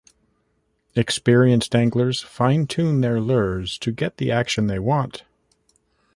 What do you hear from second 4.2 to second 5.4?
action they want.